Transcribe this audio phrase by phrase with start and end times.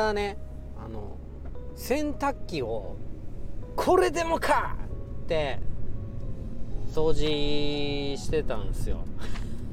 [0.00, 0.38] 間ね
[0.84, 1.18] あの
[1.76, 2.96] 洗濯機を
[3.76, 4.76] これでもか!
[5.24, 5.60] って
[6.92, 8.98] 掃除してたんですよ。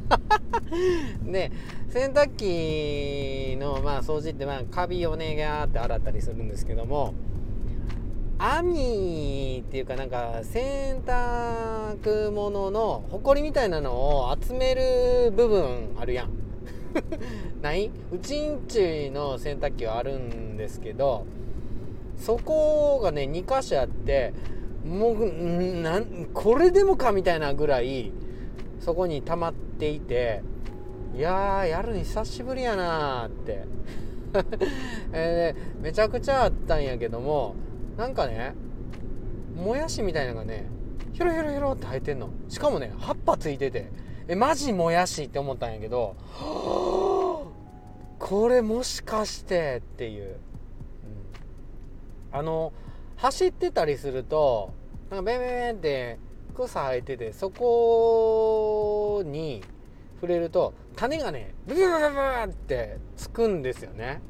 [1.23, 1.52] で
[1.89, 7.13] 洗濯機のまあ掃除ってまあカビをねガーって洗ったりするんですけども
[8.39, 16.48] 網っていうかなんか洗濯物のほこりみたいなのを集める部分あるやん。
[17.61, 17.91] ない？
[18.11, 21.25] うちんちの洗濯機はあるんですけど
[22.17, 24.34] そこがね2箇所あって
[24.85, 28.11] もうなんこれでもかみたいなぐらい
[28.80, 30.41] そこに溜まっていて
[31.16, 33.66] いやーやるの久しぶりやなーって。
[35.11, 37.55] えー、めちゃくちゃあったんやけども
[37.97, 38.53] なんかね
[39.55, 40.67] もやしみたいなのがね
[41.13, 42.30] ヒョロヒョロヒロって生えてんの。
[42.47, 43.89] しかもね葉っぱついてて。
[44.29, 46.16] えマジもやしって思ったんやけど
[48.19, 50.36] これもしかしてっていう、
[52.31, 52.71] うん、あの
[53.16, 54.71] 走ってたりすると
[55.09, 56.19] なんかベンベンベンって
[56.53, 59.63] 草生えててそこに
[60.21, 61.97] 触れると種がねブブブブ
[62.45, 64.21] ブってつくんですよね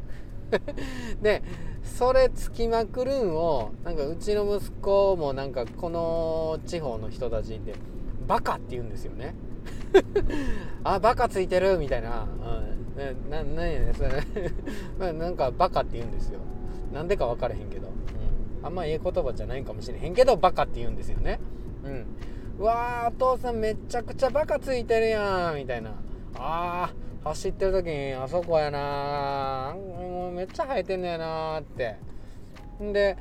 [1.22, 1.44] で
[1.84, 7.76] それつきまくるんをなんかうちの息子もなんかこの地方の人たちで
[8.28, 9.36] バカって言うんですよね
[10.84, 12.28] あバカついてるみたいな、
[12.98, 15.14] うん、ななやねそれ。
[15.14, 16.40] なんかバカって言うんですよ。
[16.94, 21.40] なんでか分からへんけど、うん、あんまええ言葉じゃないかもしれへんけどバカって言うんですよね。
[21.84, 22.06] うん。
[22.60, 25.92] うわーお父さんめちゃくちゃバカついてるやんみたいな。
[26.36, 31.98] あー走ってる時にあそこやなもうめっちゃ生えてんのやなって。
[32.82, 33.18] んで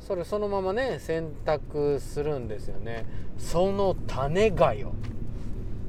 [0.00, 3.06] それそのままね洗濯するんですよね。
[3.38, 4.92] その種がよ。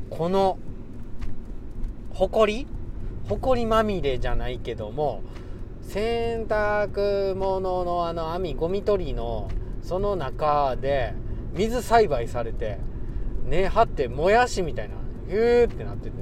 [0.09, 0.58] この
[2.13, 2.67] ほこり？
[3.30, 5.22] ほこりまみれじゃないけども
[5.81, 9.50] 洗濯物のあの網ゴミ取りの
[9.81, 11.13] その中で
[11.53, 12.79] 水栽培されて
[13.45, 14.95] 根張ってもやしみたいな
[15.28, 16.16] ヒューってなってて。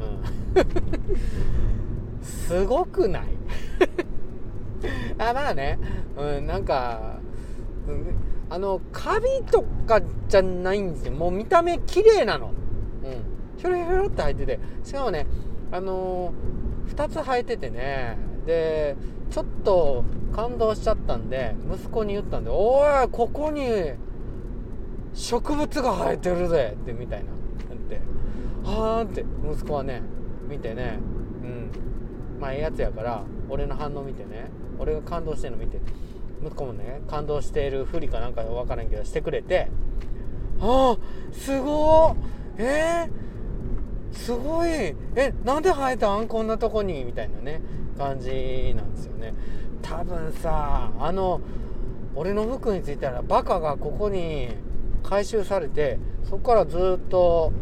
[0.00, 1.10] うん。
[2.22, 3.22] すごくない？
[5.18, 5.78] あまあね、
[6.18, 7.18] うん、なんか、
[7.88, 8.14] うん、
[8.50, 11.12] あのカビとかじゃないんですよ。
[11.12, 12.52] もう見た目綺麗なの。
[13.04, 13.58] うん。
[13.58, 14.60] ひょろひょろって入ってて。
[14.84, 15.26] しかもね
[15.72, 18.16] あのー、2つ生えててね。
[18.46, 18.96] で
[19.30, 23.68] ちょっと感動しちゃったんで息子に言ったんで「おいここに
[25.14, 27.30] 植物が生えてるぜ」ってみたいな。
[27.30, 28.00] って
[28.64, 29.24] 「はあ」って。
[29.44, 30.02] 息子はね
[30.48, 30.98] 見てね。
[31.42, 32.40] うん。
[32.40, 34.50] まあええやつやから俺の反応見てね。
[34.78, 35.78] 俺が感動してるの見て。
[36.42, 39.68] 息子もね感動しているふりかなんか分からんけどしてくれて
[40.60, 42.14] 「ああすごー
[42.62, 44.68] えー、すごい。
[45.16, 46.28] えなんで生えたん？
[46.28, 47.04] こんなとこに？
[47.04, 47.62] みたいなね
[47.96, 49.32] 感じなんですよね。
[49.80, 51.40] 多分さあの
[52.14, 54.48] 俺の服についてはバカがここに
[55.02, 57.52] 回収されてそこからずっと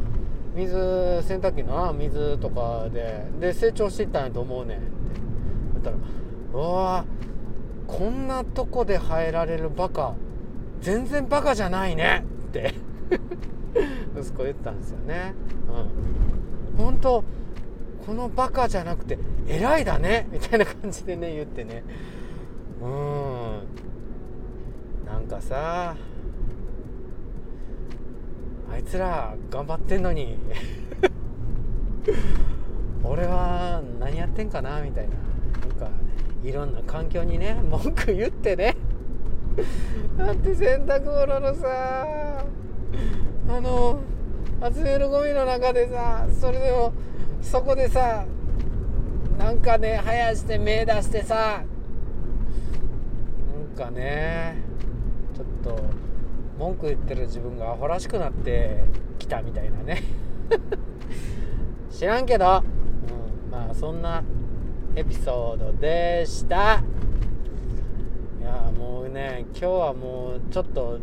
[0.56, 0.75] 水
[1.22, 4.87] 洗濯機の水とかでで成長していったんやと思うねんって。
[5.75, 5.97] 言ったら
[6.53, 7.04] 「うわ
[7.87, 10.14] こんなとこで生えられるバカ
[10.81, 12.75] 全然バカじゃないね」って。
[14.19, 15.34] 息子言ったんですよね。
[16.77, 17.25] うん、本当
[18.06, 21.83] このバカじゃなくて偉いだねみたいな感じでね言ってね。
[22.81, 23.89] うん。
[25.06, 25.97] なんかさ
[28.71, 30.39] あいつら頑張ってんのに
[33.03, 35.15] 俺は何やってんかなみたいな。
[35.69, 35.91] なんか
[36.45, 38.77] いろんな環境にね文句言ってね。
[40.17, 42.45] だって洗濯物のさ。
[43.48, 44.00] あの
[44.75, 46.92] 集めるゴミの中でさそれでも
[47.41, 48.26] そこでさ
[49.38, 51.62] なんかね生やして目出してさ
[53.76, 54.56] なんかね
[55.34, 55.82] ちょっと
[56.58, 58.84] 文句言ってる自分がアホらしくなって
[59.19, 60.02] きたみたいなね。
[61.90, 62.64] 知らんけど、
[63.46, 64.25] うん、まあそんな
[64.96, 66.82] エピソードでした。
[69.19, 71.00] ね今日はもうちょっと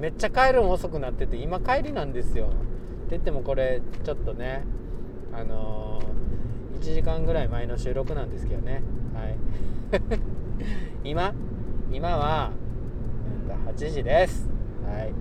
[0.00, 2.46] めっちゃ帰るの遅くなってて今帰りなんですよ。
[2.46, 2.54] って
[3.10, 4.64] 言ってもこれちょっとね
[5.32, 8.82] あのー、1時間ぐらい前の収録なんですけどね。
[9.14, 9.36] はい。
[11.08, 11.32] 今
[11.92, 12.50] 今は
[13.66, 14.48] 8時です。
[14.84, 15.12] はい。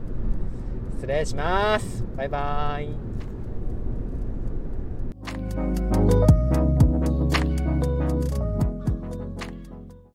[0.96, 2.04] 失礼します。
[2.18, 2.84] バイバー
[5.78, 5.81] イ。